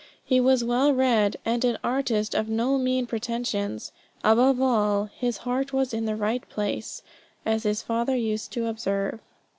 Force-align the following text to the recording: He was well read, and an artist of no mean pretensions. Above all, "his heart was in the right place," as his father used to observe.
He 0.25 0.39
was 0.39 0.63
well 0.63 0.91
read, 0.95 1.37
and 1.45 1.63
an 1.63 1.77
artist 1.83 2.33
of 2.33 2.49
no 2.49 2.79
mean 2.79 3.05
pretensions. 3.05 3.91
Above 4.23 4.59
all, 4.59 5.11
"his 5.15 5.37
heart 5.37 5.73
was 5.73 5.93
in 5.93 6.05
the 6.07 6.15
right 6.15 6.41
place," 6.49 7.03
as 7.45 7.61
his 7.61 7.83
father 7.83 8.15
used 8.15 8.51
to 8.53 8.65
observe. 8.65 9.19